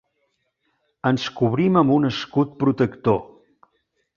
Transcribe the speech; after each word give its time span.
Ens 1.09 1.27
cobrim 1.41 1.77
amb 1.83 1.93
un 1.99 2.09
escut 2.09 2.59
protector. 2.65 3.21